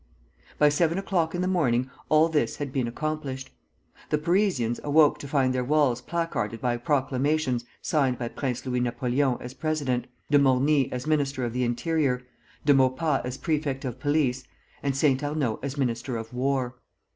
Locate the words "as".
9.39-9.53, 10.91-11.05, 13.23-13.37, 15.61-15.77